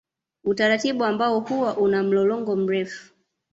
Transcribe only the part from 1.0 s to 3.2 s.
ambao huwa una mlolongo mrefu